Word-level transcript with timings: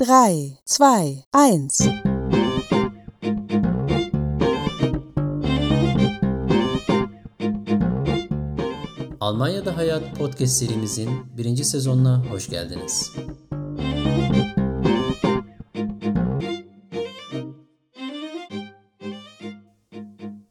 3, 0.00 0.06
2, 0.06 1.24
1. 1.34 1.90
Almanya'da 9.20 9.76
Hayat 9.76 10.18
podcast 10.18 10.52
serimizin 10.52 11.10
birinci 11.36 11.64
sezonuna 11.64 12.24
hoş 12.30 12.50
geldiniz. 12.50 13.12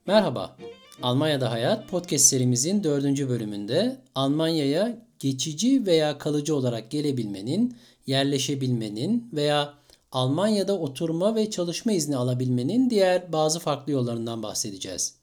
Merhaba, 0.07 0.57
Almanya'da 1.01 1.51
Hayat 1.51 1.89
podcast 1.89 2.25
serimizin 2.25 2.83
dördüncü 2.83 3.29
bölümünde 3.29 4.01
Almanya'ya 4.15 5.07
geçici 5.19 5.85
veya 5.85 6.17
kalıcı 6.17 6.55
olarak 6.55 6.91
gelebilmenin, 6.91 7.77
yerleşebilmenin 8.07 9.29
veya 9.33 9.73
Almanya'da 10.11 10.79
oturma 10.79 11.35
ve 11.35 11.49
çalışma 11.49 11.91
izni 11.91 12.17
alabilmenin 12.17 12.89
diğer 12.89 13.33
bazı 13.33 13.59
farklı 13.59 13.91
yollarından 13.91 14.43
bahsedeceğiz. 14.43 15.15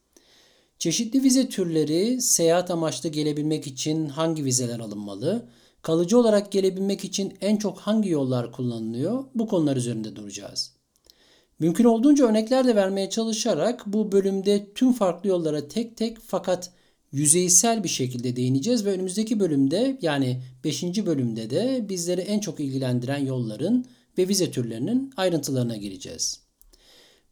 Çeşitli 0.78 1.22
vize 1.22 1.48
türleri, 1.48 2.22
seyahat 2.22 2.70
amaçlı 2.70 3.08
gelebilmek 3.08 3.66
için 3.66 4.08
hangi 4.08 4.44
vizeler 4.44 4.78
alınmalı, 4.78 5.48
kalıcı 5.82 6.18
olarak 6.18 6.52
gelebilmek 6.52 7.04
için 7.04 7.34
en 7.40 7.56
çok 7.56 7.78
hangi 7.78 8.08
yollar 8.08 8.52
kullanılıyor 8.52 9.24
bu 9.34 9.48
konular 9.48 9.76
üzerinde 9.76 10.16
duracağız. 10.16 10.72
Mümkün 11.58 11.84
olduğunca 11.84 12.26
örnekler 12.26 12.66
de 12.66 12.76
vermeye 12.76 13.10
çalışarak 13.10 13.82
bu 13.86 14.12
bölümde 14.12 14.72
tüm 14.74 14.92
farklı 14.92 15.28
yollara 15.28 15.68
tek 15.68 15.96
tek 15.96 16.18
fakat 16.26 16.70
yüzeysel 17.14 17.84
bir 17.84 17.88
şekilde 17.88 18.36
değineceğiz 18.36 18.84
ve 18.84 18.90
önümüzdeki 18.90 19.40
bölümde 19.40 19.98
yani 20.02 20.42
5. 20.64 20.82
bölümde 21.06 21.50
de 21.50 21.86
bizleri 21.88 22.20
en 22.20 22.40
çok 22.40 22.60
ilgilendiren 22.60 23.26
yolların 23.26 23.84
ve 24.18 24.28
vize 24.28 24.50
türlerinin 24.50 25.12
ayrıntılarına 25.16 25.76
gireceğiz. 25.76 26.40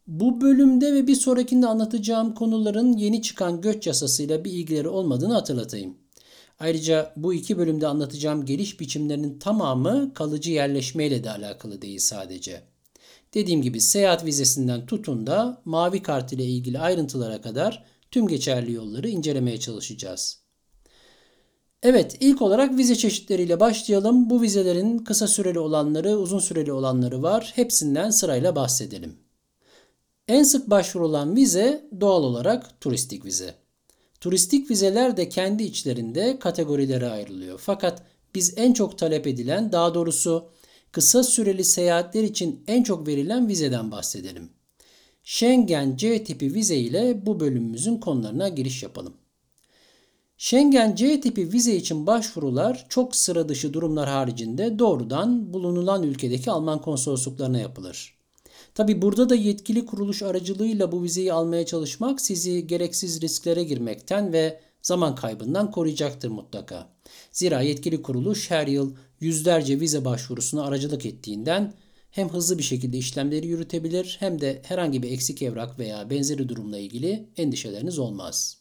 Bu 0.07 0.41
bölümde 0.41 0.93
ve 0.93 1.07
bir 1.07 1.15
sonrakinde 1.15 1.67
anlatacağım 1.67 2.35
konuların 2.35 2.97
yeni 2.97 3.23
çıkan 3.23 3.61
göç 3.61 3.87
yasasıyla 3.87 4.45
bir 4.45 4.53
ilgileri 4.53 4.89
olmadığını 4.89 5.33
hatırlatayım. 5.33 5.97
Ayrıca 6.61 7.13
bu 7.17 7.35
iki 7.35 7.59
bölümde 7.59 7.87
anlatacağım 7.87 8.45
geliş 8.45 8.81
biçimlerinin 8.81 9.39
tamamı 9.39 10.15
kalıcı 10.15 10.51
yerleşmeyle 10.51 11.25
de 11.25 11.31
alakalı 11.31 11.83
değil 11.83 11.99
sadece. 11.99 12.63
Dediğim 13.35 13.63
gibi 13.63 13.81
seyahat 13.81 14.25
vizesinden 14.25 14.87
tutun 14.87 15.27
da 15.27 15.63
mavi 15.65 16.03
kart 16.03 16.33
ile 16.33 16.45
ilgili 16.45 16.79
ayrıntılara 16.79 17.41
kadar 17.41 17.85
tüm 18.13 18.29
geçerli 18.29 18.73
yolları 18.73 19.09
incelemeye 19.09 19.61
çalışacağız. 19.61 20.43
Evet, 21.83 22.17
ilk 22.21 22.43
olarak 22.43 22.77
vize 22.77 22.97
çeşitleriyle 22.97 23.61
başlayalım. 23.61 24.31
Bu 24.31 24.43
vizelerin 24.43 24.99
kısa 24.99 25.29
süreli 25.29 25.59
olanları, 25.59 26.17
uzun 26.17 26.39
süreli 26.39 26.73
olanları 26.73 27.23
var. 27.23 27.53
Hepsinden 27.55 28.11
sırayla 28.11 28.57
bahsedelim. 28.57 29.17
En 30.29 30.43
sık 30.43 30.71
başvurulan 30.71 31.37
vize 31.37 31.89
doğal 32.01 32.23
olarak 32.23 32.81
turistik 32.81 33.25
vize. 33.25 33.55
Turistik 34.21 34.71
vizeler 34.71 35.17
de 35.17 35.29
kendi 35.29 35.63
içlerinde 35.63 36.39
kategorilere 36.39 37.09
ayrılıyor. 37.09 37.61
Fakat 37.63 38.03
biz 38.35 38.55
en 38.57 38.73
çok 38.73 38.99
talep 38.99 39.27
edilen, 39.27 39.73
daha 39.73 39.95
doğrusu 39.95 40.49
kısa 40.93 41.23
süreli 41.23 41.65
seyahatler 41.65 42.23
için 42.23 42.65
en 42.67 42.83
çok 42.83 43.07
verilen 43.07 43.49
vizeden 43.49 43.91
bahsedelim. 43.91 44.51
Schengen 45.25 45.97
C 45.97 46.25
tipi 46.25 46.55
vize 46.55 46.77
ile 46.77 47.27
bu 47.27 47.41
bölümümüzün 47.41 47.97
konularına 47.97 48.49
giriş 48.49 48.83
yapalım. 48.83 49.15
Schengen 50.39 50.95
C 50.95 51.21
tipi 51.21 51.53
vize 51.53 51.77
için 51.77 52.07
başvurular 52.07 52.87
çok 52.89 53.17
sıra 53.17 53.49
dışı 53.49 53.73
durumlar 53.73 54.09
haricinde 54.09 54.79
doğrudan 54.79 55.53
bulunulan 55.53 56.03
ülkedeki 56.03 56.51
Alman 56.51 56.81
konsolosluklarına 56.81 57.59
yapılır. 57.59 58.19
Tabi 58.75 59.03
burada 59.03 59.29
da 59.29 59.35
yetkili 59.35 59.87
kuruluş 59.87 60.23
aracılığıyla 60.23 60.93
bu 60.93 61.03
vizeyi 61.03 61.33
almaya 61.33 61.67
çalışmak 61.67 62.21
sizi 62.21 62.67
gereksiz 62.67 63.23
risklere 63.23 63.65
girmekten 63.65 64.33
ve 64.33 64.61
zaman 64.83 65.15
kaybından 65.15 65.71
koruyacaktır 65.71 66.29
mutlaka. 66.29 66.89
Zira 67.33 67.61
yetkili 67.61 68.03
kuruluş 68.03 68.51
her 68.51 68.67
yıl 68.67 68.95
yüzlerce 69.21 69.81
vize 69.81 70.05
başvurusuna 70.05 70.63
aracılık 70.63 71.07
ettiğinden 71.07 71.75
hem 72.13 72.29
hızlı 72.29 72.59
bir 72.59 72.63
şekilde 72.63 72.99
işlemleri 72.99 73.47
yürütebilir 73.47 74.17
hem 74.21 74.41
de 74.41 74.63
herhangi 74.65 75.03
bir 75.03 75.11
eksik 75.11 75.43
evrak 75.43 75.79
veya 75.79 76.11
benzeri 76.11 76.49
durumla 76.49 76.79
ilgili 76.79 77.29
endişeleriniz 77.37 77.99
olmaz. 77.99 78.59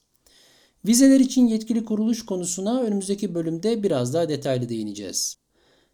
Vizeler 0.87 1.19
için 1.19 1.47
yetkili 1.47 1.85
kuruluş 1.85 2.25
konusuna 2.25 2.81
önümüzdeki 2.81 3.35
bölümde 3.35 3.83
biraz 3.83 4.13
daha 4.13 4.29
detaylı 4.29 4.69
değineceğiz. 4.69 5.37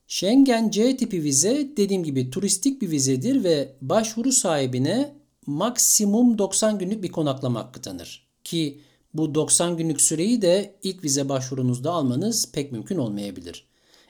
Schengen 0.07 0.69
C 0.69 0.97
tipi 0.97 1.23
vize 1.23 1.69
dediğim 1.77 2.03
gibi 2.03 2.29
turistik 2.29 2.81
bir 2.81 2.91
vizedir 2.91 3.43
ve 3.43 3.75
başvuru 3.81 4.31
sahibine 4.31 5.15
maksimum 5.45 6.37
90 6.37 6.79
günlük 6.79 7.03
bir 7.03 7.11
konaklama 7.11 7.59
hakkı 7.59 7.81
tanır. 7.81 8.27
Ki 8.43 8.81
bu 9.13 9.35
90 9.35 9.77
günlük 9.77 10.01
süreyi 10.01 10.41
de 10.41 10.79
ilk 10.83 11.03
vize 11.03 11.29
başvurunuzda 11.29 11.91
almanız 11.91 12.51
pek 12.51 12.71
mümkün 12.71 12.97
olmayabilir. 12.97 13.67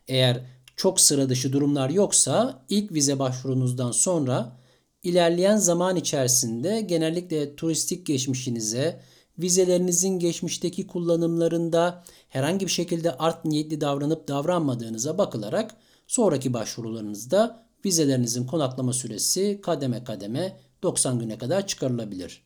Eğer 0.07 0.56
çok 0.77 0.99
sıra 0.99 1.29
dışı 1.29 1.53
durumlar 1.53 1.89
yoksa 1.89 2.65
ilk 2.69 2.91
vize 2.91 3.19
başvurunuzdan 3.19 3.91
sonra 3.91 4.57
ilerleyen 5.03 5.57
zaman 5.57 5.95
içerisinde 5.95 6.81
genellikle 6.81 7.55
turistik 7.55 8.05
geçmişinize, 8.05 9.01
vizelerinizin 9.39 10.19
geçmişteki 10.19 10.88
kullanımlarında 10.88 12.03
herhangi 12.29 12.65
bir 12.65 12.71
şekilde 12.71 13.17
art 13.17 13.45
niyetli 13.45 13.81
davranıp 13.81 14.27
davranmadığınıza 14.27 15.17
bakılarak 15.17 15.75
sonraki 16.07 16.53
başvurularınızda 16.53 17.67
vizelerinizin 17.85 18.45
konaklama 18.45 18.94
süresi 18.94 19.59
kademe 19.61 20.03
kademe 20.03 20.59
90 20.83 21.19
güne 21.19 21.38
kadar 21.38 21.67
çıkarılabilir. 21.67 22.44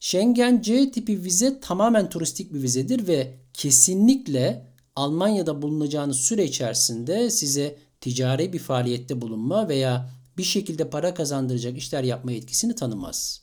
Schengen 0.00 0.60
C 0.60 0.90
tipi 0.90 1.24
vize 1.24 1.60
tamamen 1.60 2.08
turistik 2.08 2.54
bir 2.54 2.62
vizedir 2.62 3.06
ve 3.06 3.34
kesinlikle 3.54 4.71
Almanya'da 4.96 5.62
bulunacağınız 5.62 6.20
süre 6.20 6.44
içerisinde 6.44 7.30
size 7.30 7.78
ticari 8.00 8.52
bir 8.52 8.58
faaliyette 8.58 9.20
bulunma 9.20 9.68
veya 9.68 10.10
bir 10.36 10.42
şekilde 10.42 10.90
para 10.90 11.14
kazandıracak 11.14 11.78
işler 11.78 12.04
yapma 12.04 12.32
yetkisini 12.32 12.74
tanımaz. 12.74 13.42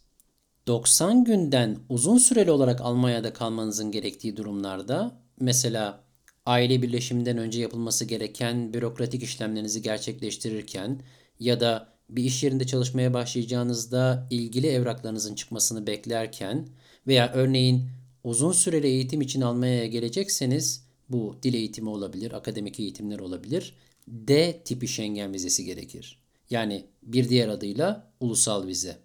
90 0.67 1.23
günden 1.23 1.77
uzun 1.89 2.17
süreli 2.17 2.51
olarak 2.51 2.81
Almanya'da 2.81 3.33
kalmanızın 3.33 3.91
gerektiği 3.91 4.37
durumlarda 4.37 5.21
mesela 5.39 6.03
aile 6.45 6.81
birleşiminden 6.81 7.37
önce 7.37 7.61
yapılması 7.61 8.05
gereken 8.05 8.73
bürokratik 8.73 9.23
işlemlerinizi 9.23 9.81
gerçekleştirirken 9.81 11.01
ya 11.39 11.59
da 11.59 11.93
bir 12.09 12.23
iş 12.23 12.43
yerinde 12.43 12.67
çalışmaya 12.67 13.13
başlayacağınızda 13.13 14.27
ilgili 14.29 14.67
evraklarınızın 14.67 15.35
çıkmasını 15.35 15.87
beklerken 15.87 16.67
veya 17.07 17.31
örneğin 17.33 17.89
uzun 18.23 18.51
süreli 18.51 18.87
eğitim 18.87 19.21
için 19.21 19.41
Almanya'ya 19.41 19.85
gelecekseniz 19.85 20.88
bu 21.09 21.35
dil 21.43 21.53
eğitimi 21.53 21.89
olabilir, 21.89 22.31
akademik 22.31 22.79
eğitimler 22.79 23.19
olabilir. 23.19 23.73
D 24.07 24.61
tipi 24.65 24.87
Schengen 24.87 25.33
vizesi 25.33 25.65
gerekir. 25.65 26.19
Yani 26.49 26.85
bir 27.03 27.29
diğer 27.29 27.47
adıyla 27.47 28.11
ulusal 28.19 28.67
vize. 28.67 28.97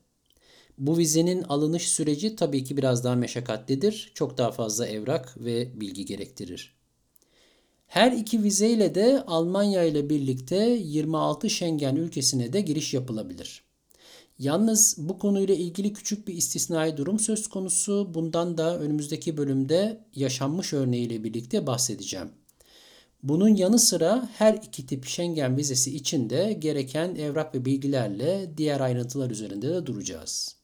Bu 0.79 0.99
vizenin 0.99 1.43
alınış 1.43 1.89
süreci 1.89 2.37
tabii 2.37 2.65
ki 2.65 2.77
biraz 2.77 3.05
daha 3.05 3.15
meşakkatlidir. 3.15 4.13
Çok 4.15 4.39
daha 4.39 4.53
fazla 4.53 4.87
evrak 4.87 5.45
ve 5.45 5.81
bilgi 5.81 6.05
gerektirir. 6.05 6.75
Her 7.87 8.13
iki 8.13 8.43
vizeyle 8.43 8.95
de 8.95 9.25
Almanya 9.27 9.85
ile 9.85 10.11
birlikte 10.11 10.57
26 10.83 11.51
Schengen 11.51 11.97
ülkesine 11.97 12.53
de 12.53 12.61
giriş 12.61 12.95
yapılabilir. 12.95 13.64
Yalnız 14.39 14.95
bu 14.99 15.19
konuyla 15.19 15.55
ilgili 15.55 15.93
küçük 15.93 16.29
bir 16.29 16.35
istisnai 16.35 16.97
durum 16.97 17.19
söz 17.19 17.49
konusu. 17.49 18.15
Bundan 18.15 18.59
da 18.59 18.79
önümüzdeki 18.79 19.37
bölümde 19.37 20.05
yaşanmış 20.15 20.73
örneğiyle 20.73 21.25
birlikte 21.25 21.67
bahsedeceğim. 21.67 22.29
Bunun 23.23 23.49
yanı 23.49 23.79
sıra 23.79 24.29
her 24.39 24.55
iki 24.55 24.87
tip 24.87 25.07
Schengen 25.07 25.57
vizesi 25.57 25.97
için 25.97 26.31
de 26.31 26.53
gereken 26.53 27.15
evrak 27.15 27.55
ve 27.55 27.65
bilgilerle 27.65 28.51
diğer 28.57 28.81
ayrıntılar 28.81 29.31
üzerinde 29.31 29.69
de 29.69 29.87
duracağız. 29.87 30.57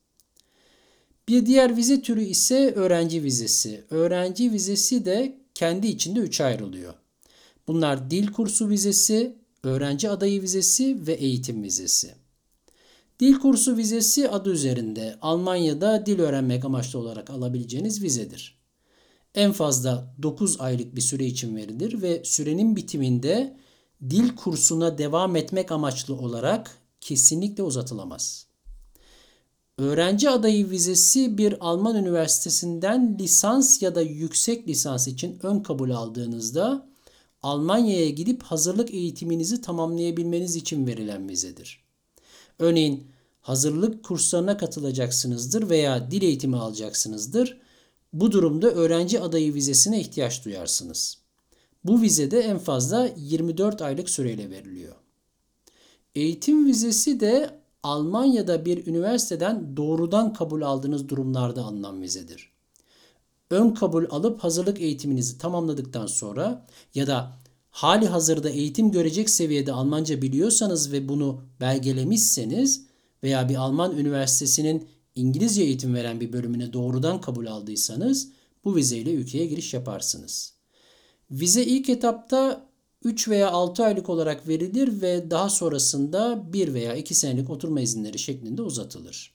Bir 1.29 1.47
diğer 1.47 1.77
vize 1.77 2.03
türü 2.03 2.23
ise 2.23 2.73
öğrenci 2.75 3.23
vizesi. 3.25 3.85
Öğrenci 3.91 4.53
vizesi 4.53 5.05
de 5.05 5.39
kendi 5.55 5.87
içinde 5.87 6.21
üçe 6.21 6.44
ayrılıyor. 6.44 6.94
Bunlar 7.69 8.11
dil 8.11 8.27
kursu 8.27 8.69
vizesi, 8.69 9.37
öğrenci 9.62 10.11
adayı 10.11 10.43
vizesi 10.43 11.06
ve 11.06 11.12
eğitim 11.12 11.62
vizesi. 11.62 12.15
Dil 13.20 13.38
kursu 13.38 13.76
vizesi 13.76 14.31
adı 14.31 14.50
üzerinde 14.50 15.19
Almanya'da 15.22 16.06
dil 16.06 16.20
öğrenmek 16.20 16.64
amaçlı 16.64 16.99
olarak 16.99 17.31
alabileceğiniz 17.31 18.02
vizedir. 18.02 18.61
En 19.34 19.52
fazla 19.52 20.14
9 20.22 20.61
aylık 20.61 20.96
bir 20.96 21.00
süre 21.00 21.26
için 21.26 21.56
verilir 21.56 22.02
ve 22.02 22.22
sürenin 22.25 22.76
bitiminde 22.76 23.56
dil 24.11 24.37
kursuna 24.37 24.99
devam 24.99 25.37
etmek 25.37 25.72
amaçlı 25.72 26.14
olarak 26.14 26.78
kesinlikle 27.00 27.62
uzatılamaz. 27.62 28.46
Öğrenci 29.78 30.31
adayı 30.31 30.70
vizesi 30.70 31.38
bir 31.38 31.69
Alman 31.69 31.96
üniversitesinden 31.96 33.19
lisans 33.19 33.82
ya 33.82 33.94
da 33.94 34.02
yüksek 34.02 34.69
lisans 34.69 35.08
için 35.08 35.38
ön 35.43 35.61
kabul 35.61 35.90
aldığınızda 35.90 36.88
Almanya'ya 37.43 38.11
gidip 38.11 38.43
hazırlık 38.43 38.94
eğitiminizi 38.94 39.61
tamamlayabilmeniz 39.61 40.56
için 40.56 40.87
verilen 40.87 41.28
vizedir. 41.28 41.90
Örneğin 42.61 43.07
hazırlık 43.41 44.05
kurslarına 44.05 44.57
katılacaksınızdır 44.57 45.71
veya 45.71 46.11
dil 46.11 46.23
eğitimi 46.23 46.57
alacaksınızdır. 46.57 47.61
Bu 48.12 48.33
durumda 48.33 48.71
öğrenci 48.71 49.21
adayı 49.21 49.55
vizesine 49.55 50.01
ihtiyaç 50.01 50.45
duyarsınız. 50.45 51.19
Bu 51.85 52.03
vize 52.03 52.31
de 52.31 52.41
en 52.41 52.59
fazla 52.59 53.11
24 53.17 53.83
aylık 53.83 54.11
süreyle 54.11 54.51
veriliyor. 54.51 54.95
Eğitim 56.15 56.67
vizesi 56.67 57.21
de 57.21 57.61
Almanya'da 57.83 58.65
bir 58.65 58.87
üniversiteden 58.87 59.77
doğrudan 59.77 60.33
kabul 60.33 60.63
aldığınız 60.63 61.09
durumlarda 61.09 61.65
alınan 61.65 62.03
vizedir. 62.03 62.53
Ön 63.51 63.71
kabul 63.71 64.05
alıp 64.11 64.45
hazırlık 64.45 64.81
eğitiminizi 64.81 65.39
tamamladıktan 65.39 66.06
sonra 66.06 66.67
ya 66.95 67.06
da 67.06 67.33
hali 67.81 68.06
hazırda 68.06 68.50
eğitim 68.50 68.93
görecek 68.93 69.31
seviyede 69.31 69.73
Almanca 69.73 70.23
biliyorsanız 70.23 70.93
ve 70.93 71.09
bunu 71.09 71.43
belgelemişseniz 71.61 72.87
veya 73.23 73.49
bir 73.49 73.55
Alman 73.55 73.99
üniversitesinin 73.99 74.88
İngilizce 75.15 75.62
eğitim 75.62 75.94
veren 75.94 76.21
bir 76.21 76.32
bölümüne 76.32 76.73
doğrudan 76.73 77.21
kabul 77.21 77.47
aldıysanız 77.47 78.29
bu 78.65 78.77
vizeyle 78.77 79.12
ülkeye 79.12 79.47
giriş 79.47 79.75
yaparsınız. 79.75 80.55
Vize 81.31 81.65
ilk 81.65 81.88
etapta 81.88 82.67
3 83.05 83.29
veya 83.29 83.50
6 83.50 83.85
aylık 83.85 84.09
olarak 84.09 84.49
verilir 84.49 85.03
ve 85.03 85.31
daha 85.31 85.50
sonrasında 85.50 86.53
1 86.53 86.75
veya 86.75 86.97
2 86.97 87.15
senelik 87.15 87.50
oturma 87.50 87.81
izinleri 87.81 88.19
şeklinde 88.19 88.62
uzatılır. 88.62 89.35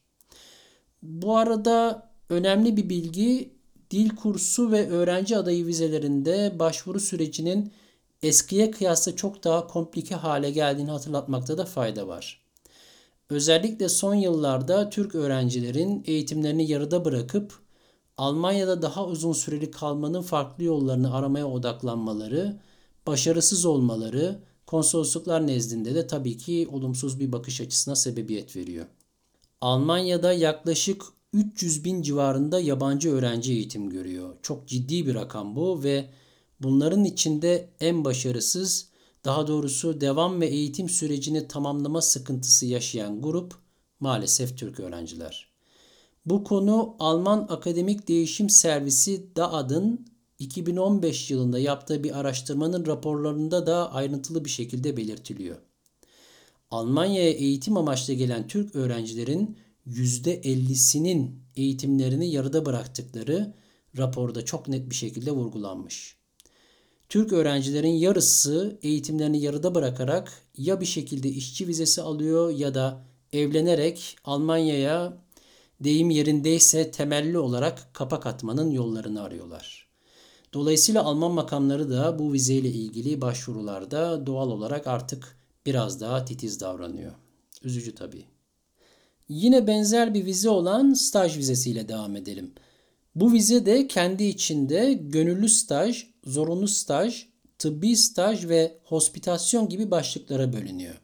Bu 1.02 1.38
arada 1.38 2.10
önemli 2.30 2.78
bir 2.78 2.90
bilgi 2.90 3.54
dil 3.92 4.10
kursu 4.10 4.72
ve 4.72 4.90
öğrenci 4.90 5.38
adayı 5.38 5.66
vizelerinde 5.66 6.56
başvuru 6.60 7.00
sürecinin 7.00 7.72
eskiye 8.24 8.72
kıyasla 8.72 9.16
çok 9.16 9.44
daha 9.44 9.68
komplike 9.68 10.16
hale 10.16 10.52
geldiğini 10.52 10.92
hatırlatmakta 10.92 11.58
da 11.58 11.66
fayda 11.66 12.08
var. 12.08 12.46
Özellikle 13.30 13.90
son 13.90 14.16
yıllarda 14.16 14.90
Türk 14.90 15.16
öğrencilerin 15.16 16.04
eğitimlerini 16.08 16.72
yarıda 16.72 17.06
bırakıp 17.06 17.60
Almanya'da 18.18 18.82
daha 18.82 19.06
uzun 19.06 19.34
süreli 19.34 19.72
kalmanın 19.72 20.22
farklı 20.22 20.64
yollarını 20.64 21.16
aramaya 21.16 21.48
odaklanmaları, 21.48 22.58
başarısız 23.08 23.66
olmaları 23.66 24.40
konsolosluklar 24.68 25.48
nezdinde 25.48 25.96
de 25.96 26.08
tabii 26.08 26.38
ki 26.38 26.68
olumsuz 26.72 27.20
bir 27.20 27.32
bakış 27.32 27.62
açısına 27.62 27.96
sebebiyet 27.96 28.56
veriyor. 28.56 28.86
Almanya'da 29.62 30.34
yaklaşık 30.34 31.04
300 31.34 31.86
bin 31.86 32.02
civarında 32.02 32.60
yabancı 32.60 33.12
öğrenci 33.12 33.54
eğitim 33.54 33.90
görüyor. 33.90 34.36
Çok 34.42 34.68
ciddi 34.68 35.08
bir 35.08 35.16
rakam 35.16 35.56
bu 35.56 35.84
ve 35.84 36.10
bunların 36.60 37.04
içinde 37.04 37.70
en 37.80 38.06
başarısız, 38.06 38.90
daha 39.26 39.48
doğrusu 39.48 40.02
devam 40.02 40.42
ve 40.42 40.48
eğitim 40.48 40.90
sürecini 40.90 41.48
tamamlama 41.48 42.02
sıkıntısı 42.02 42.66
yaşayan 42.66 43.22
grup 43.22 43.56
maalesef 44.00 44.58
Türk 44.58 44.80
öğrenciler. 44.80 45.50
Bu 46.26 46.44
konu 46.44 46.96
Alman 47.00 47.48
Akademik 47.50 48.08
Değişim 48.08 48.50
Servisi 48.50 49.36
DAAD'ın 49.36 50.08
2015 50.40 51.32
yılında 51.32 51.60
yaptığı 51.60 52.04
bir 52.04 52.20
araştırmanın 52.20 52.86
raporlarında 52.86 53.68
da 53.68 53.94
ayrıntılı 53.94 54.46
bir 54.46 54.50
şekilde 54.50 54.98
belirtiliyor. 54.98 55.58
Almanya'ya 56.72 57.32
eğitim 57.32 57.78
amaçlı 57.78 58.14
gelen 58.14 58.48
Türk 58.48 58.76
öğrencilerin 58.76 59.58
%50'sinin 59.88 61.44
eğitimlerini 61.56 62.32
yarıda 62.32 62.66
bıraktıkları 62.66 63.54
raporda 63.98 64.46
çok 64.46 64.68
net 64.68 64.90
bir 64.90 64.96
şekilde 64.96 65.32
vurgulanmış. 65.32 66.18
Türk 67.10 67.34
öğrencilerin 67.34 67.88
yarısı 67.88 68.80
eğitimlerini 68.82 69.42
yarıda 69.42 69.76
bırakarak 69.76 70.42
ya 70.58 70.82
bir 70.82 70.86
şekilde 70.86 71.30
işçi 71.30 71.68
vizesi 71.68 72.02
alıyor 72.02 72.50
ya 72.50 72.74
da 72.74 73.06
evlenerek 73.34 74.18
Almanya'ya 74.24 75.18
deyim 75.80 76.10
yerindeyse 76.10 76.92
temelli 76.92 77.38
olarak 77.38 77.94
kapak 77.94 78.26
atmanın 78.26 78.72
yollarını 78.72 79.24
arıyorlar. 79.24 79.88
Dolayısıyla 80.54 81.04
Alman 81.04 81.32
makamları 81.32 81.90
da 81.90 82.20
bu 82.20 82.34
vizeyle 82.34 82.70
ilgili 82.70 83.22
başvurularda 83.22 84.26
doğal 84.28 84.52
olarak 84.52 84.88
artık 84.88 85.38
biraz 85.66 86.02
daha 86.02 86.26
titiz 86.26 86.60
davranıyor. 86.60 87.12
Üzücü 87.64 87.96
tabii. 87.96 88.26
Yine 89.30 89.68
benzer 89.68 90.14
bir 90.14 90.26
vize 90.26 90.50
olan 90.50 90.94
staj 90.94 91.38
vizesiyle 91.38 91.88
devam 91.88 92.16
edelim. 92.16 92.54
Bu 93.16 93.34
vize 93.34 93.66
de 93.66 93.88
kendi 93.88 94.24
içinde 94.24 94.94
gönüllü 94.94 95.50
staj, 95.50 96.08
zorunlu 96.26 96.68
staj, 96.68 97.26
tıbbi 97.60 97.96
staj 97.96 98.48
ve 98.48 98.78
hospitasyon 98.84 99.70
gibi 99.70 99.92
başlıklara 99.92 100.54
bölünüyor. 100.54 101.02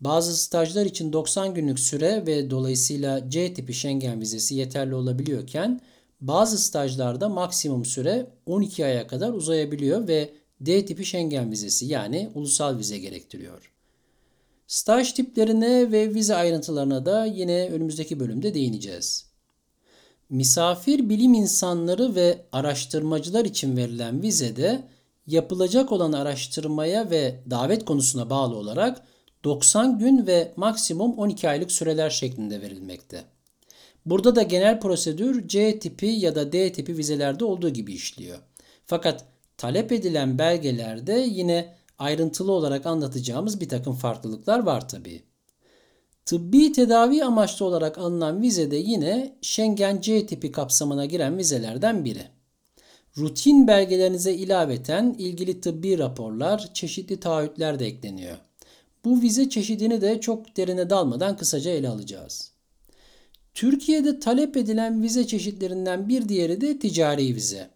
Bazı 0.00 0.36
stajlar 0.36 0.86
için 0.86 1.12
90 1.12 1.54
günlük 1.54 1.80
süre 1.80 2.26
ve 2.26 2.50
dolayısıyla 2.50 3.30
C 3.30 3.54
tipi 3.54 3.74
Schengen 3.74 4.20
vizesi 4.20 4.54
yeterli 4.54 4.94
olabiliyorken 4.94 5.80
bazı 6.20 6.58
stajlarda 6.58 7.28
maksimum 7.28 7.84
süre 7.84 8.26
12 8.46 8.84
aya 8.84 9.06
kadar 9.06 9.32
uzayabiliyor 9.32 10.08
ve 10.08 10.30
D 10.60 10.86
tipi 10.86 11.04
Schengen 11.04 11.52
vizesi 11.52 11.86
yani 11.86 12.30
ulusal 12.34 12.78
vize 12.78 12.98
gerektiriyor. 12.98 13.72
Staj 14.66 15.12
tiplerine 15.12 15.92
ve 15.92 16.14
vize 16.14 16.34
ayrıntılarına 16.34 17.06
da 17.06 17.26
yine 17.26 17.68
önümüzdeki 17.68 18.20
bölümde 18.20 18.54
değineceğiz. 18.54 19.27
Misafir 20.30 21.08
bilim 21.08 21.34
insanları 21.34 22.14
ve 22.14 22.46
araştırmacılar 22.52 23.44
için 23.44 23.76
verilen 23.76 24.22
vizede 24.22 24.84
yapılacak 25.26 25.92
olan 25.92 26.12
araştırmaya 26.12 27.10
ve 27.10 27.40
davet 27.50 27.84
konusuna 27.84 28.30
bağlı 28.30 28.56
olarak 28.56 29.02
90 29.44 29.98
gün 29.98 30.26
ve 30.26 30.52
maksimum 30.56 31.18
12 31.18 31.48
aylık 31.48 31.72
süreler 31.72 32.10
şeklinde 32.10 32.60
verilmekte. 32.60 33.24
Burada 34.06 34.36
da 34.36 34.42
genel 34.42 34.80
prosedür 34.80 35.48
C 35.48 35.78
tipi 35.78 36.06
ya 36.06 36.34
da 36.34 36.52
D 36.52 36.72
tipi 36.72 36.98
vizelerde 36.98 37.44
olduğu 37.44 37.70
gibi 37.70 37.92
işliyor. 37.92 38.38
Fakat 38.86 39.24
talep 39.56 39.92
edilen 39.92 40.38
belgelerde 40.38 41.12
yine 41.12 41.74
ayrıntılı 41.98 42.52
olarak 42.52 42.86
anlatacağımız 42.86 43.60
bir 43.60 43.68
takım 43.68 43.94
farklılıklar 43.94 44.58
var 44.58 44.88
tabii. 44.88 45.22
Tıbbi 46.28 46.72
tedavi 46.72 47.24
amaçlı 47.24 47.64
olarak 47.64 47.98
alınan 47.98 48.42
vize 48.42 48.70
de 48.70 48.76
yine 48.76 49.36
Schengen 49.42 50.00
C 50.00 50.26
tipi 50.26 50.52
kapsamına 50.52 51.06
giren 51.06 51.38
vizelerden 51.38 52.04
biri. 52.04 52.22
Rutin 53.18 53.66
belgelerinize 53.66 54.34
ilaveten 54.34 55.16
ilgili 55.18 55.60
tıbbi 55.60 55.98
raporlar, 55.98 56.74
çeşitli 56.74 57.20
taahhütler 57.20 57.78
de 57.78 57.86
ekleniyor. 57.86 58.36
Bu 59.04 59.22
vize 59.22 59.48
çeşidini 59.48 60.00
de 60.00 60.20
çok 60.20 60.56
derine 60.56 60.90
dalmadan 60.90 61.36
kısaca 61.36 61.70
ele 61.70 61.88
alacağız. 61.88 62.52
Türkiye'de 63.54 64.20
talep 64.20 64.56
edilen 64.56 65.02
vize 65.02 65.26
çeşitlerinden 65.26 66.08
bir 66.08 66.28
diğeri 66.28 66.60
de 66.60 66.78
ticari 66.78 67.34
vize. 67.34 67.70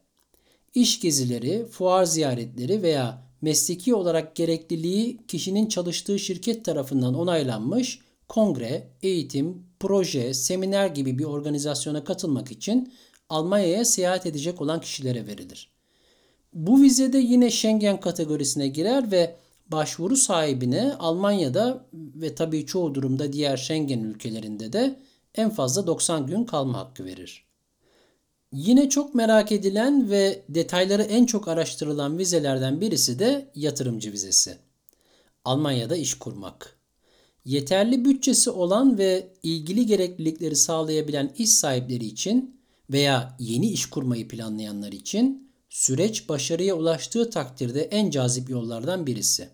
İş 0.74 1.00
gezileri, 1.00 1.66
fuar 1.66 2.04
ziyaretleri 2.04 2.82
veya 2.82 3.22
mesleki 3.42 3.94
olarak 3.94 4.36
gerekliliği 4.36 5.18
kişinin 5.28 5.66
çalıştığı 5.66 6.18
şirket 6.18 6.64
tarafından 6.64 7.14
onaylanmış 7.14 8.01
kongre, 8.28 8.88
eğitim, 9.02 9.66
proje, 9.80 10.34
seminer 10.34 10.86
gibi 10.86 11.18
bir 11.18 11.24
organizasyona 11.24 12.04
katılmak 12.04 12.52
için 12.52 12.92
Almanya'ya 13.28 13.84
seyahat 13.84 14.26
edecek 14.26 14.60
olan 14.60 14.80
kişilere 14.80 15.26
verilir. 15.26 15.72
Bu 16.52 16.82
vize 16.82 17.12
de 17.12 17.18
yine 17.18 17.50
Schengen 17.50 18.00
kategorisine 18.00 18.68
girer 18.68 19.12
ve 19.12 19.36
başvuru 19.68 20.16
sahibine 20.16 20.94
Almanya'da 20.94 21.86
ve 21.92 22.34
tabii 22.34 22.66
çoğu 22.66 22.94
durumda 22.94 23.32
diğer 23.32 23.56
Schengen 23.56 24.00
ülkelerinde 24.00 24.72
de 24.72 25.00
en 25.34 25.50
fazla 25.50 25.86
90 25.86 26.26
gün 26.26 26.44
kalma 26.44 26.78
hakkı 26.78 27.04
verir. 27.04 27.44
Yine 28.52 28.88
çok 28.88 29.14
merak 29.14 29.52
edilen 29.52 30.10
ve 30.10 30.42
detayları 30.48 31.02
en 31.02 31.26
çok 31.26 31.48
araştırılan 31.48 32.18
vizelerden 32.18 32.80
birisi 32.80 33.18
de 33.18 33.50
yatırımcı 33.54 34.12
vizesi. 34.12 34.58
Almanya'da 35.44 35.96
iş 35.96 36.14
kurmak. 36.14 36.81
Yeterli 37.44 38.04
bütçesi 38.04 38.50
olan 38.50 38.98
ve 38.98 39.32
ilgili 39.42 39.86
gereklilikleri 39.86 40.56
sağlayabilen 40.56 41.32
iş 41.38 41.50
sahipleri 41.50 42.04
için 42.04 42.60
veya 42.90 43.36
yeni 43.38 43.70
iş 43.70 43.86
kurmayı 43.86 44.28
planlayanlar 44.28 44.92
için 44.92 45.52
süreç 45.68 46.28
başarıya 46.28 46.74
ulaştığı 46.74 47.30
takdirde 47.30 47.82
en 47.82 48.10
cazip 48.10 48.50
yollardan 48.50 49.06
birisi. 49.06 49.48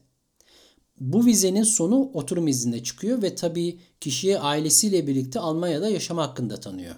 Bu 1.01 1.27
vizenin 1.27 1.63
sonu 1.63 2.11
oturum 2.15 2.49
iznine 2.49 2.83
çıkıyor 2.83 3.23
ve 3.23 3.35
tabii 3.35 3.79
kişiye 4.01 4.39
ailesiyle 4.39 5.07
birlikte 5.07 5.41
Almanya'da 5.41 5.89
yaşama 5.89 6.23
hakkında 6.23 6.61
tanıyor. 6.61 6.95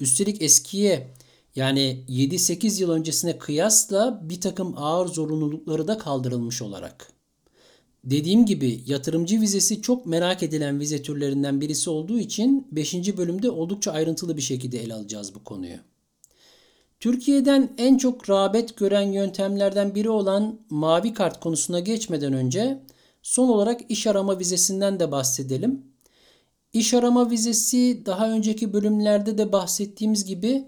Üstelik 0.00 0.42
eskiye 0.42 1.14
yani 1.56 2.04
7-8 2.08 2.80
yıl 2.80 2.90
öncesine 2.90 3.38
kıyasla 3.38 4.20
bir 4.22 4.40
takım 4.40 4.74
ağır 4.76 5.06
zorunlulukları 5.06 5.88
da 5.88 5.98
kaldırılmış 5.98 6.62
olarak. 6.62 7.13
Dediğim 8.04 8.46
gibi 8.46 8.80
yatırımcı 8.86 9.40
vizesi 9.40 9.82
çok 9.82 10.06
merak 10.06 10.42
edilen 10.42 10.80
vize 10.80 11.02
türlerinden 11.02 11.60
birisi 11.60 11.90
olduğu 11.90 12.18
için 12.18 12.66
5. 12.72 13.16
bölümde 13.16 13.50
oldukça 13.50 13.92
ayrıntılı 13.92 14.36
bir 14.36 14.42
şekilde 14.42 14.82
ele 14.82 14.94
alacağız 14.94 15.34
bu 15.34 15.44
konuyu. 15.44 15.76
Türkiye'den 17.00 17.70
en 17.78 17.98
çok 17.98 18.30
rağbet 18.30 18.76
gören 18.76 19.12
yöntemlerden 19.12 19.94
biri 19.94 20.10
olan 20.10 20.60
mavi 20.70 21.12
kart 21.12 21.40
konusuna 21.40 21.80
geçmeden 21.80 22.32
önce 22.32 22.82
son 23.22 23.48
olarak 23.48 23.80
iş 23.88 24.06
arama 24.06 24.38
vizesinden 24.38 25.00
de 25.00 25.12
bahsedelim. 25.12 25.82
İş 26.72 26.94
arama 26.94 27.30
vizesi 27.30 28.02
daha 28.06 28.30
önceki 28.30 28.72
bölümlerde 28.72 29.38
de 29.38 29.52
bahsettiğimiz 29.52 30.24
gibi 30.24 30.64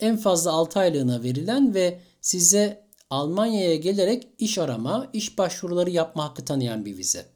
en 0.00 0.16
fazla 0.16 0.52
6 0.52 0.78
aylığına 0.78 1.22
verilen 1.22 1.74
ve 1.74 2.00
size 2.20 2.83
Almanya'ya 3.10 3.76
gelerek 3.76 4.28
iş 4.38 4.58
arama, 4.58 5.10
iş 5.12 5.38
başvuruları 5.38 5.90
yapma 5.90 6.24
hakkı 6.24 6.44
tanıyan 6.44 6.84
bir 6.84 6.96
vize. 6.96 7.26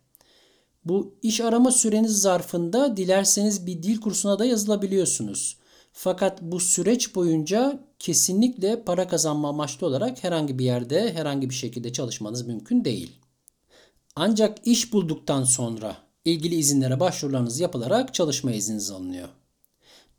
Bu 0.85 1.19
iş 1.23 1.41
arama 1.41 1.71
süreniz 1.71 2.21
zarfında 2.21 2.97
dilerseniz 2.97 3.67
bir 3.67 3.83
dil 3.83 4.01
kursuna 4.01 4.39
da 4.39 4.45
yazılabiliyorsunuz. 4.45 5.59
Fakat 5.93 6.43
bu 6.43 6.61
süreç 6.61 7.15
boyunca 7.15 7.85
kesinlikle 7.99 8.83
para 8.85 9.09
kazanma 9.09 9.49
amaçlı 9.49 9.87
olarak 9.87 10.25
herhangi 10.25 10.59
bir 10.59 10.65
yerde 10.65 11.13
herhangi 11.13 11.51
bir 11.51 11.55
şekilde 11.55 11.93
çalışmanız 11.93 12.47
mümkün 12.47 12.85
değil. 12.85 13.13
Ancak 14.17 14.67
iş 14.67 14.93
bulduktan 14.93 15.45
sonra 15.45 15.97
ilgili 16.25 16.55
izinlere 16.55 17.01
başvurularınız 17.01 17.61
yapılarak 17.61 18.15
çalışma 18.15 18.53
izniniz 18.53 18.91
alınıyor. 18.91 19.29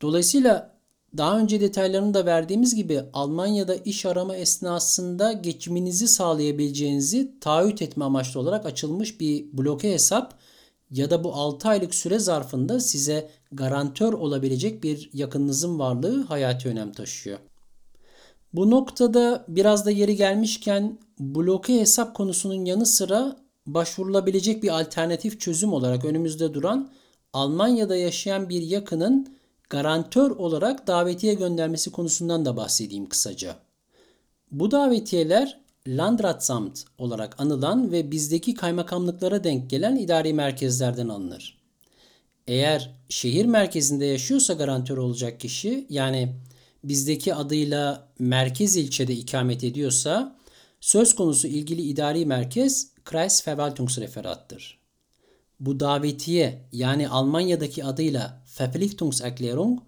Dolayısıyla 0.01 0.78
daha 1.17 1.39
önce 1.39 1.61
detaylarını 1.61 2.13
da 2.13 2.25
verdiğimiz 2.25 2.75
gibi 2.75 3.01
Almanya'da 3.13 3.75
iş 3.75 4.05
arama 4.05 4.35
esnasında 4.35 5.31
geçiminizi 5.31 6.07
sağlayabileceğinizi 6.07 7.39
taahhüt 7.39 7.81
etme 7.81 8.05
amaçlı 8.05 8.39
olarak 8.39 8.65
açılmış 8.65 9.19
bir 9.19 9.45
bloke 9.53 9.93
hesap 9.93 10.39
ya 10.91 11.09
da 11.09 11.23
bu 11.23 11.33
6 11.33 11.69
aylık 11.69 11.95
süre 11.95 12.19
zarfında 12.19 12.79
size 12.79 13.29
garantör 13.51 14.13
olabilecek 14.13 14.83
bir 14.83 15.09
yakınınızın 15.13 15.79
varlığı 15.79 16.23
hayati 16.23 16.69
önem 16.69 16.91
taşıyor. 16.91 17.39
Bu 18.53 18.69
noktada 18.69 19.45
biraz 19.47 19.85
da 19.85 19.91
yeri 19.91 20.15
gelmişken 20.15 20.99
bloke 21.19 21.79
hesap 21.79 22.15
konusunun 22.15 22.65
yanı 22.65 22.85
sıra 22.85 23.35
başvurulabilecek 23.67 24.63
bir 24.63 24.79
alternatif 24.79 25.39
çözüm 25.39 25.73
olarak 25.73 26.05
önümüzde 26.05 26.53
duran 26.53 26.89
Almanya'da 27.33 27.95
yaşayan 27.95 28.49
bir 28.49 28.61
yakının 28.61 29.38
garantör 29.69 30.31
olarak 30.31 30.87
davetiye 30.87 31.33
göndermesi 31.33 31.91
konusundan 31.91 32.45
da 32.45 32.57
bahsedeyim 32.57 33.09
kısaca. 33.09 33.55
Bu 34.51 34.71
davetiyeler 34.71 35.59
Landratsamt 35.87 36.85
olarak 36.97 37.41
anılan 37.41 37.91
ve 37.91 38.11
bizdeki 38.11 38.53
kaymakamlıklara 38.53 39.43
denk 39.43 39.69
gelen 39.69 39.95
idari 39.95 40.33
merkezlerden 40.33 41.07
alınır. 41.07 41.57
Eğer 42.47 42.95
şehir 43.09 43.45
merkezinde 43.45 44.05
yaşıyorsa 44.05 44.53
garantör 44.53 44.97
olacak 44.97 45.39
kişi 45.39 45.85
yani 45.89 46.35
bizdeki 46.83 47.35
adıyla 47.35 48.07
merkez 48.19 48.77
ilçede 48.77 49.13
ikamet 49.13 49.63
ediyorsa 49.63 50.35
söz 50.81 51.15
konusu 51.15 51.47
ilgili 51.47 51.81
idari 51.81 52.25
merkez 52.25 52.91
Kreisverwaltungsreferattır. 53.05 54.79
Bu 55.59 55.79
davetiye 55.79 56.61
yani 56.71 57.09
Almanya'daki 57.09 57.85
adıyla 57.85 58.38
Verpflichtungserklärung 58.59 59.79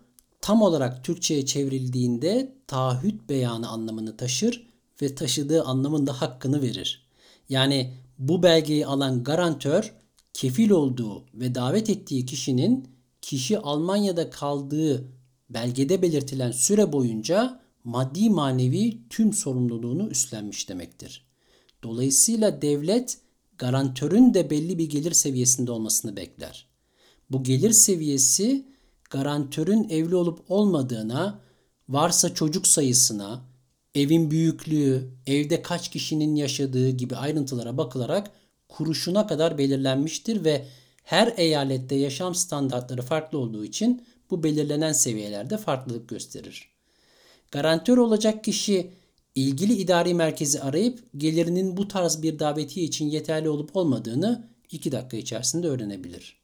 tam 0.41 0.61
olarak 0.61 1.03
Türkçe'ye 1.03 1.45
çevrildiğinde 1.45 2.55
taahhüt 2.67 3.29
beyanı 3.29 3.69
anlamını 3.69 4.17
taşır 4.17 4.67
ve 5.01 5.15
taşıdığı 5.15 5.63
anlamın 5.63 6.07
da 6.07 6.21
hakkını 6.21 6.61
verir. 6.61 7.07
Yani 7.49 7.93
bu 8.17 8.43
belgeyi 8.43 8.85
alan 8.85 9.23
garantör 9.23 9.93
kefil 10.33 10.69
olduğu 10.69 11.25
ve 11.33 11.55
davet 11.55 11.89
ettiği 11.89 12.25
kişinin 12.25 12.87
kişi 13.21 13.59
Almanya'da 13.59 14.29
kaldığı 14.29 15.07
belgede 15.49 16.01
belirtilen 16.01 16.51
süre 16.51 16.93
boyunca 16.93 17.61
maddi 17.83 18.29
manevi 18.29 18.97
tüm 19.09 19.33
sorumluluğunu 19.33 20.09
üstlenmiş 20.09 20.69
demektir. 20.69 21.25
Dolayısıyla 21.83 22.61
devlet 22.61 23.17
garantörün 23.57 24.33
de 24.33 24.49
belli 24.49 24.77
bir 24.77 24.89
gelir 24.89 25.11
seviyesinde 25.11 25.71
olmasını 25.71 26.15
bekler. 26.15 26.70
Bu 27.31 27.43
gelir 27.43 27.71
seviyesi 27.71 28.65
garantörün 29.09 29.89
evli 29.89 30.15
olup 30.15 30.51
olmadığına, 30.51 31.39
varsa 31.89 32.33
çocuk 32.33 32.67
sayısına, 32.67 33.41
evin 33.95 34.31
büyüklüğü, 34.31 35.11
evde 35.27 35.61
kaç 35.61 35.89
kişinin 35.91 36.35
yaşadığı 36.35 36.89
gibi 36.89 37.15
ayrıntılara 37.15 37.77
bakılarak 37.77 38.31
kuruşuna 38.69 39.27
kadar 39.27 39.57
belirlenmiştir 39.57 40.45
ve 40.45 40.65
her 41.03 41.33
eyalette 41.37 41.95
yaşam 41.95 42.35
standartları 42.35 43.01
farklı 43.01 43.37
olduğu 43.37 43.65
için 43.65 44.03
bu 44.29 44.43
belirlenen 44.43 44.93
seviyelerde 44.93 45.57
farklılık 45.57 46.09
gösterir. 46.09 46.71
Garantör 47.51 47.97
olacak 47.97 48.43
kişi 48.43 48.91
ilgili 49.35 49.73
idari 49.73 50.13
merkezi 50.13 50.61
arayıp 50.61 50.99
gelirinin 51.17 51.77
bu 51.77 51.87
tarz 51.87 52.21
bir 52.21 52.39
davetiye 52.39 52.85
için 52.85 53.09
yeterli 53.09 53.49
olup 53.49 53.75
olmadığını 53.75 54.47
2 54.71 54.91
dakika 54.91 55.17
içerisinde 55.17 55.67
öğrenebilir. 55.67 56.40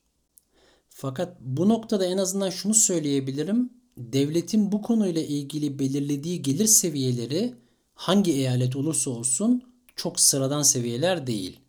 Fakat 0.99 1.37
bu 1.41 1.69
noktada 1.69 2.05
en 2.05 2.17
azından 2.17 2.49
şunu 2.49 2.73
söyleyebilirim. 2.73 3.69
Devletin 3.97 4.71
bu 4.71 4.81
konuyla 4.81 5.21
ilgili 5.21 5.79
belirlediği 5.79 6.41
gelir 6.41 6.65
seviyeleri 6.65 7.53
hangi 7.95 8.31
eyalet 8.33 8.75
olursa 8.75 9.09
olsun 9.09 9.63
çok 9.95 10.19
sıradan 10.19 10.61
seviyeler 10.61 11.27
değil. 11.27 11.59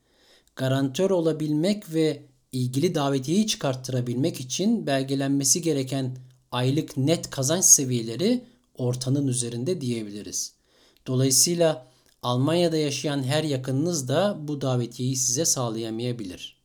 Garantör 0.57 1.11
olabilmek 1.11 1.95
ve 1.95 2.23
ilgili 2.53 2.95
davetiyeyi 2.95 3.47
çıkarttırabilmek 3.47 4.41
için 4.41 4.87
belgelenmesi 4.87 5.63
gereken 5.63 6.17
aylık 6.53 6.97
net 6.97 7.31
kazanç 7.31 7.65
seviyeleri 7.65 8.45
ortanın 8.75 9.27
üzerinde 9.27 9.81
diyebiliriz. 9.81 10.55
Dolayısıyla 11.07 11.87
Almanya'da 12.23 12.77
yaşayan 12.77 13.23
her 13.23 13.45
yakınınız 13.45 14.09
da 14.09 14.39
bu 14.41 14.61
davetiyeyi 14.61 15.17
size 15.17 15.45
sağlayamayabilir. 15.45 16.58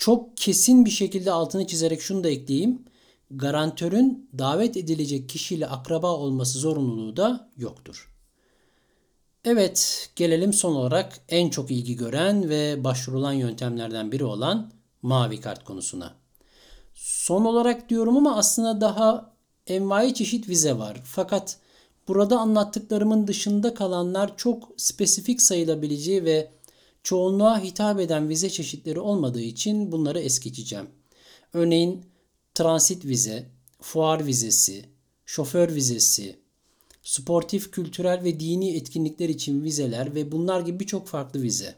Çok 0.00 0.36
kesin 0.36 0.84
bir 0.84 0.90
şekilde 0.90 1.32
altını 1.32 1.66
çizerek 1.66 2.00
şunu 2.00 2.24
da 2.24 2.28
ekleyeyim. 2.28 2.84
Garantörün 3.30 4.30
davet 4.38 4.76
edilecek 4.76 5.28
kişiyle 5.28 5.66
akraba 5.66 6.12
olması 6.12 6.58
zorunluluğu 6.58 7.16
da 7.16 7.50
yoktur. 7.56 8.14
Evet, 9.44 10.10
gelelim 10.16 10.52
son 10.52 10.74
olarak 10.74 11.20
en 11.28 11.50
çok 11.50 11.70
ilgi 11.70 11.96
gören 11.96 12.48
ve 12.48 12.84
başvurulan 12.84 13.32
yöntemlerden 13.32 14.12
biri 14.12 14.24
olan 14.24 14.72
mavi 15.02 15.40
kart 15.40 15.64
konusuna. 15.64 16.14
Son 16.94 17.44
olarak 17.44 17.88
diyorum 17.88 18.16
ama 18.16 18.36
aslında 18.36 18.80
daha 18.80 19.32
envai 19.66 20.14
çeşit 20.14 20.48
vize 20.48 20.78
var. 20.78 21.00
Fakat 21.04 21.58
burada 22.08 22.38
anlattıklarımın 22.38 23.26
dışında 23.26 23.74
kalanlar 23.74 24.36
çok 24.36 24.68
spesifik 24.76 25.42
sayılabileceği 25.42 26.24
ve 26.24 26.50
çoğunluğa 27.02 27.62
hitap 27.62 28.00
eden 28.00 28.28
vize 28.28 28.50
çeşitleri 28.50 29.00
olmadığı 29.00 29.40
için 29.40 29.92
bunları 29.92 30.20
es 30.20 30.40
geçeceğim. 30.40 30.86
Örneğin 31.52 32.04
transit 32.54 33.04
vize, 33.04 33.46
fuar 33.80 34.26
vizesi, 34.26 34.84
şoför 35.26 35.74
vizesi, 35.74 36.36
sportif, 37.02 37.70
kültürel 37.70 38.24
ve 38.24 38.40
dini 38.40 38.76
etkinlikler 38.76 39.28
için 39.28 39.64
vizeler 39.64 40.14
ve 40.14 40.32
bunlar 40.32 40.60
gibi 40.60 40.80
birçok 40.80 41.08
farklı 41.08 41.42
vize. 41.42 41.74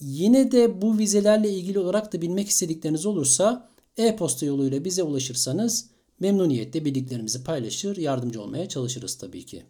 Yine 0.00 0.52
de 0.52 0.82
bu 0.82 0.98
vizelerle 0.98 1.50
ilgili 1.50 1.78
olarak 1.78 2.12
da 2.12 2.22
bilmek 2.22 2.48
istedikleriniz 2.48 3.06
olursa 3.06 3.68
e-posta 3.96 4.46
yoluyla 4.46 4.84
bize 4.84 5.02
ulaşırsanız 5.02 5.90
memnuniyetle 6.20 6.84
bildiklerimizi 6.84 7.44
paylaşır, 7.44 7.96
yardımcı 7.96 8.42
olmaya 8.42 8.68
çalışırız 8.68 9.14
tabii 9.18 9.46
ki. 9.46 9.62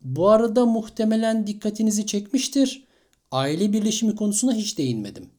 Bu 0.00 0.28
arada 0.28 0.66
muhtemelen 0.66 1.46
dikkatinizi 1.46 2.06
çekmiştir. 2.06 2.85
Aile 3.30 3.72
birleşimi 3.72 4.16
konusuna 4.16 4.54
hiç 4.54 4.78
değinmedim. 4.78 5.30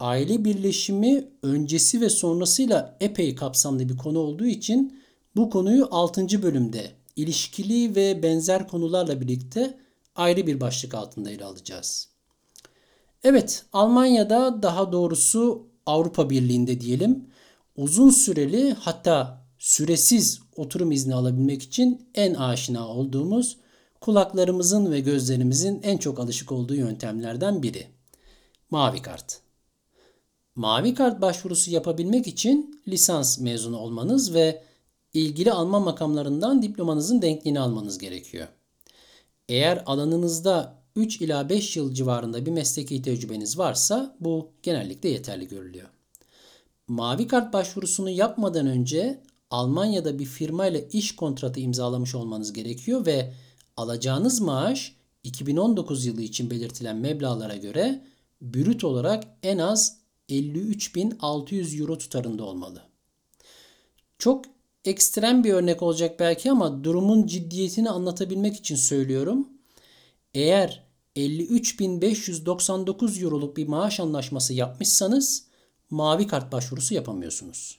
Aile 0.00 0.44
birleşimi 0.44 1.28
öncesi 1.42 2.00
ve 2.00 2.10
sonrasıyla 2.10 2.96
epey 3.00 3.34
kapsamlı 3.34 3.88
bir 3.88 3.96
konu 3.96 4.18
olduğu 4.18 4.46
için 4.46 5.00
bu 5.36 5.50
konuyu 5.50 5.88
6. 5.90 6.42
bölümde 6.42 6.90
ilişkili 7.16 7.94
ve 7.96 8.22
benzer 8.22 8.68
konularla 8.68 9.20
birlikte 9.20 9.78
ayrı 10.16 10.46
bir 10.46 10.60
başlık 10.60 10.94
altında 10.94 11.30
ele 11.30 11.44
alacağız. 11.44 12.08
Evet, 13.24 13.64
Almanya'da 13.72 14.62
daha 14.62 14.92
doğrusu 14.92 15.66
Avrupa 15.86 16.30
Birliği'nde 16.30 16.80
diyelim 16.80 17.26
uzun 17.76 18.10
süreli 18.10 18.72
hatta 18.72 19.44
süresiz 19.58 20.40
oturum 20.56 20.92
izni 20.92 21.14
alabilmek 21.14 21.62
için 21.62 22.08
en 22.14 22.34
aşina 22.34 22.88
olduğumuz 22.88 23.56
kulaklarımızın 24.00 24.92
ve 24.92 25.00
gözlerimizin 25.00 25.80
en 25.82 25.98
çok 25.98 26.20
alışık 26.20 26.52
olduğu 26.52 26.74
yöntemlerden 26.74 27.62
biri. 27.62 27.86
Mavi 28.70 29.02
kart. 29.02 29.40
Mavi 30.54 30.94
kart 30.94 31.20
başvurusu 31.20 31.70
yapabilmek 31.70 32.26
için 32.26 32.80
lisans 32.88 33.38
mezunu 33.38 33.78
olmanız 33.78 34.34
ve 34.34 34.62
ilgili 35.14 35.52
Alman 35.52 35.82
makamlarından 35.82 36.62
diplomanızın 36.62 37.22
denkliğini 37.22 37.60
almanız 37.60 37.98
gerekiyor. 37.98 38.48
Eğer 39.48 39.82
alanınızda 39.86 40.80
3 40.96 41.20
ila 41.20 41.48
5 41.48 41.76
yıl 41.76 41.94
civarında 41.94 42.46
bir 42.46 42.50
mesleki 42.50 43.02
tecrübeniz 43.02 43.58
varsa 43.58 44.16
bu 44.20 44.48
genellikle 44.62 45.08
yeterli 45.08 45.48
görülüyor. 45.48 45.88
Mavi 46.88 47.26
kart 47.26 47.52
başvurusunu 47.52 48.10
yapmadan 48.10 48.66
önce 48.66 49.22
Almanya'da 49.50 50.18
bir 50.18 50.24
firmayla 50.24 50.80
iş 50.92 51.16
kontratı 51.16 51.60
imzalamış 51.60 52.14
olmanız 52.14 52.52
gerekiyor 52.52 53.06
ve 53.06 53.32
alacağınız 53.80 54.40
maaş 54.40 54.96
2019 55.24 56.06
yılı 56.06 56.22
için 56.22 56.50
belirtilen 56.50 56.96
meblağlara 56.96 57.56
göre 57.56 58.04
brüt 58.40 58.84
olarak 58.84 59.24
en 59.42 59.58
az 59.58 59.96
53.600 60.28 61.80
euro 61.80 61.98
tutarında 61.98 62.44
olmalı. 62.44 62.82
Çok 64.18 64.44
ekstrem 64.84 65.44
bir 65.44 65.52
örnek 65.52 65.82
olacak 65.82 66.20
belki 66.20 66.50
ama 66.50 66.84
durumun 66.84 67.26
ciddiyetini 67.26 67.90
anlatabilmek 67.90 68.56
için 68.56 68.76
söylüyorum. 68.76 69.48
Eğer 70.34 70.84
53.599 71.16 73.24
euroluk 73.24 73.56
bir 73.56 73.68
maaş 73.68 74.00
anlaşması 74.00 74.54
yapmışsanız 74.54 75.46
mavi 75.90 76.26
kart 76.26 76.52
başvurusu 76.52 76.94
yapamıyorsunuz. 76.94 77.78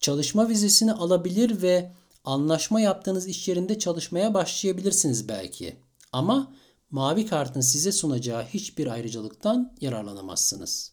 Çalışma 0.00 0.48
vizesini 0.48 0.92
alabilir 0.92 1.62
ve 1.62 1.92
anlaşma 2.24 2.80
yaptığınız 2.80 3.26
iş 3.26 3.48
yerinde 3.48 3.78
çalışmaya 3.78 4.34
başlayabilirsiniz 4.34 5.28
belki. 5.28 5.76
Ama 6.12 6.54
mavi 6.90 7.26
kartın 7.26 7.60
size 7.60 7.92
sunacağı 7.92 8.44
hiçbir 8.44 8.86
ayrıcalıktan 8.86 9.76
yararlanamazsınız. 9.80 10.92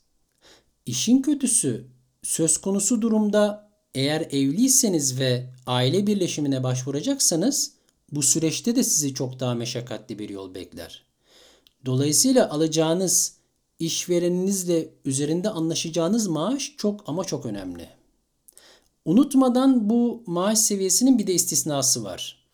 İşin 0.85 1.21
kötüsü 1.21 1.87
söz 2.23 2.57
konusu 2.57 3.01
durumda 3.01 3.71
eğer 3.95 4.21
evliyseniz 4.21 5.19
ve 5.19 5.53
aile 5.65 6.07
birleşimine 6.07 6.63
başvuracaksanız 6.63 7.71
bu 8.11 8.23
süreçte 8.23 8.75
de 8.75 8.83
sizi 8.83 9.13
çok 9.13 9.39
daha 9.39 9.55
meşakkatli 9.55 10.19
bir 10.19 10.29
yol 10.29 10.55
bekler. 10.55 11.05
Dolayısıyla 11.85 12.49
alacağınız 12.49 13.37
işvereninizle 13.79 14.89
üzerinde 15.05 15.49
anlaşacağınız 15.49 16.27
maaş 16.27 16.75
çok 16.77 17.03
ama 17.07 17.23
çok 17.23 17.45
önemli. 17.45 17.89
Unutmadan 19.07 19.89
bu 19.89 20.23
maaş 20.25 20.59
seviyesinin 20.59 21.19
bir 21.19 21.27
de 21.27 21.33
istisnası 21.33 22.03
var. 22.03 22.47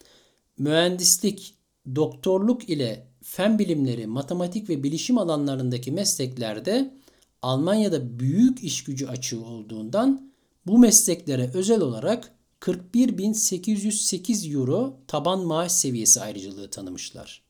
Mühendislik, 0.58 1.56
doktorluk 1.96 2.70
ile 2.70 3.08
fen 3.24 3.60
bilimleri, 3.60 4.08
matematik 4.08 4.70
ve 4.70 4.84
bilişim 4.84 5.18
alanlarındaki 5.18 5.92
mesleklerde 5.92 6.94
Almanya'da 7.42 8.20
büyük 8.20 8.64
iş 8.64 8.84
gücü 8.84 9.08
açığı 9.08 9.46
olduğundan 9.46 10.32
bu 10.68 10.78
mesleklere 10.78 11.52
özel 11.54 11.82
olarak 11.82 12.36
41.808 12.62 14.54
euro 14.54 14.98
taban 15.08 15.46
maaş 15.46 15.72
seviyesi 15.72 16.22
ayrıcalığı 16.22 16.70
tanımışlar. 16.70 17.44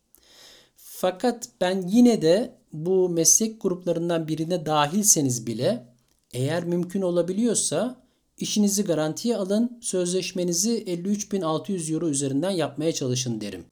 Fakat 0.76 1.50
ben 1.62 1.82
yine 1.88 2.22
de 2.22 2.58
bu 2.74 3.10
meslek 3.10 3.62
gruplarından 3.62 4.28
birine 4.28 4.66
dahilseniz 4.66 5.48
bile 5.48 5.96
eğer 6.34 6.64
mümkün 6.64 7.02
olabiliyorsa 7.02 8.03
işinizi 8.44 8.84
garantiye 8.84 9.38
alın, 9.38 9.80
sözleşmenizi 9.82 10.84
53.600 10.84 11.94
euro 11.94 12.10
üzerinden 12.10 12.52
yapmaya 12.52 12.92
çalışın 12.92 13.42
derim. 13.42 13.66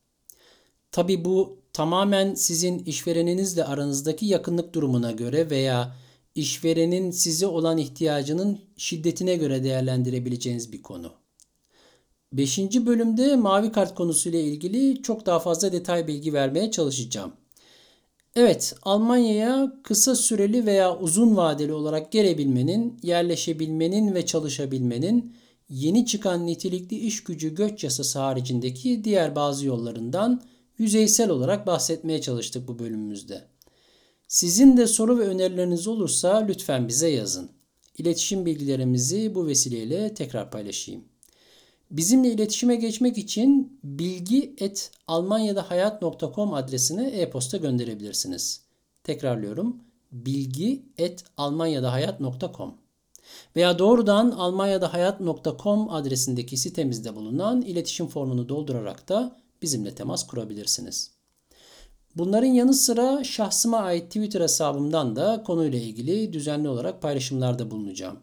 Tabi 0.91 1.25
bu 1.25 1.57
tamamen 1.73 2.33
sizin 2.33 2.79
işvereninizle 2.79 3.63
aranızdaki 3.63 4.25
yakınlık 4.25 4.73
durumuna 4.73 5.11
göre 5.11 5.49
veya 5.49 5.95
işverenin 6.35 7.11
size 7.11 7.47
olan 7.47 7.77
ihtiyacının 7.77 8.59
şiddetine 8.77 9.35
göre 9.35 9.63
değerlendirebileceğiniz 9.63 10.71
bir 10.71 10.81
konu. 10.81 11.11
Beşinci 12.33 12.85
bölümde 12.85 13.35
mavi 13.35 13.71
kart 13.71 13.95
konusuyla 13.95 14.39
ilgili 14.39 15.01
çok 15.01 15.25
daha 15.25 15.39
fazla 15.39 15.71
detay 15.71 16.07
bilgi 16.07 16.33
vermeye 16.33 16.71
çalışacağım. 16.71 17.33
Evet, 18.35 18.75
Almanya'ya 18.81 19.73
kısa 19.83 20.15
süreli 20.15 20.65
veya 20.65 20.99
uzun 20.99 21.37
vadeli 21.37 21.73
olarak 21.73 22.11
gelebilmenin, 22.11 22.99
yerleşebilmenin 23.03 24.15
ve 24.15 24.25
çalışabilmenin 24.25 25.35
yeni 25.69 26.05
çıkan 26.05 26.45
nitelikli 26.45 26.97
iş 26.97 27.23
gücü 27.23 27.55
göç 27.55 27.83
yasası 27.83 28.19
haricindeki 28.19 29.03
diğer 29.03 29.35
bazı 29.35 29.65
yollarından 29.65 30.41
yüzeysel 30.77 31.29
olarak 31.29 31.67
bahsetmeye 31.67 32.21
çalıştık 32.21 32.67
bu 32.67 32.79
bölümümüzde. 32.79 33.41
Sizin 34.27 34.77
de 34.77 34.87
soru 34.87 35.19
ve 35.19 35.27
önerileriniz 35.27 35.87
olursa 35.87 36.37
lütfen 36.37 36.87
bize 36.87 37.09
yazın. 37.09 37.51
İletişim 37.97 38.45
bilgilerimizi 38.45 39.35
bu 39.35 39.47
vesileyle 39.47 40.13
tekrar 40.13 40.51
paylaşayım. 40.51 41.10
Bizimle 41.91 42.31
iletişime 42.31 42.75
geçmek 42.75 43.17
için 43.17 43.79
bilgi.almanyadahayat.com 43.83 46.53
adresine 46.53 47.09
e-posta 47.09 47.57
gönderebilirsiniz. 47.57 48.61
Tekrarlıyorum. 49.03 49.83
bilgi.almanyadahayat.com 50.11 52.77
veya 53.55 53.79
doğrudan 53.79 54.31
almanyadahayat.com 54.31 55.89
adresindeki 55.89 56.57
sitemizde 56.57 57.15
bulunan 57.15 57.61
iletişim 57.61 58.07
formunu 58.07 58.49
doldurarak 58.49 59.09
da 59.09 59.37
bizimle 59.61 59.95
temas 59.95 60.27
kurabilirsiniz. 60.27 61.11
Bunların 62.15 62.47
yanı 62.47 62.73
sıra 62.73 63.23
şahsıma 63.23 63.77
ait 63.77 64.05
Twitter 64.05 64.41
hesabımdan 64.41 65.15
da 65.15 65.43
konuyla 65.43 65.79
ilgili 65.79 66.33
düzenli 66.33 66.69
olarak 66.69 67.01
paylaşımlarda 67.01 67.71
bulunacağım. 67.71 68.19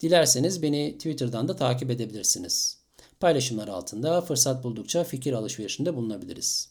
Dilerseniz 0.00 0.62
beni 0.62 0.92
Twitter'dan 0.92 1.48
da 1.48 1.56
takip 1.56 1.90
edebilirsiniz. 1.90 2.77
Paylaşımlar 3.20 3.68
altında 3.68 4.20
fırsat 4.20 4.64
buldukça 4.64 5.04
fikir 5.04 5.32
alışverişinde 5.32 5.96
bulunabiliriz. 5.96 6.68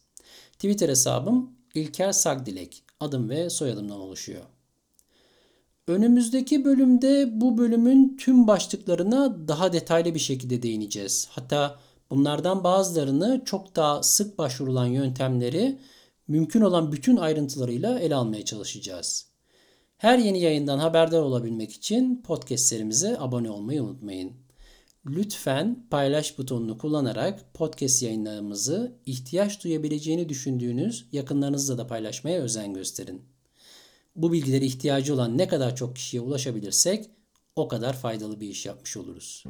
Twitter 0.53 0.89
hesabım 0.89 1.51
İlker 1.73 2.11
Sagdilek. 2.11 2.83
Adım 2.99 3.29
ve 3.29 3.49
soyadımdan 3.49 3.99
oluşuyor. 3.99 4.43
Önümüzdeki 5.87 6.65
bölümde 6.65 7.41
bu 7.41 7.57
bölümün 7.57 8.17
tüm 8.17 8.47
başlıklarına 8.47 9.47
daha 9.47 9.73
detaylı 9.73 10.13
bir 10.15 10.19
şekilde 10.19 10.61
değineceğiz. 10.61 11.27
Hatta 11.31 11.79
bunlardan 12.09 12.63
bazılarını 12.63 13.41
çok 13.45 13.75
daha 13.75 14.03
sık 14.03 14.37
başvurulan 14.37 14.85
yöntemleri 14.85 15.77
mümkün 16.27 16.61
olan 16.61 16.91
bütün 16.91 17.17
ayrıntılarıyla 17.17 17.99
ele 17.99 18.15
almaya 18.15 18.45
çalışacağız. 18.45 19.25
Her 19.97 20.17
yeni 20.17 20.39
yayından 20.39 20.79
haberdar 20.79 21.21
olabilmek 21.21 21.71
için 21.71 22.21
podcastlerimize 22.21 23.19
abone 23.19 23.49
olmayı 23.49 23.83
unutmayın. 23.83 24.46
Lütfen 25.09 25.87
paylaş 25.89 26.37
butonunu 26.37 26.77
kullanarak 26.77 27.53
podcast 27.53 28.03
yayınlarımızı 28.03 28.95
ihtiyaç 29.05 29.63
duyabileceğini 29.63 30.29
düşündüğünüz 30.29 31.05
yakınlarınızla 31.11 31.77
da 31.77 31.87
paylaşmaya 31.87 32.41
özen 32.41 32.73
gösterin. 32.73 33.21
Bu 34.15 34.31
bilgileri 34.31 34.65
ihtiyacı 34.65 35.13
olan 35.13 35.37
ne 35.37 35.47
kadar 35.47 35.75
çok 35.75 35.95
kişiye 35.95 36.21
ulaşabilirsek 36.21 37.09
o 37.55 37.67
kadar 37.67 37.93
faydalı 37.93 38.39
bir 38.39 38.49
iş 38.49 38.65
yapmış 38.65 38.97
oluruz. 38.97 39.43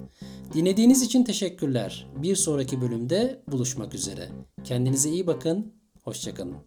Dinlediğiniz 0.54 1.02
için 1.02 1.24
teşekkürler. 1.24 2.08
Bir 2.15 2.36
sonraki 2.36 2.82
bölümde 2.82 3.43
buluşmak 3.52 3.93
üzere. 3.93 4.30
Kendinize 4.63 5.10
iyi 5.10 5.28
bakın. 5.28 5.74
Hoşçakalın. 6.04 6.58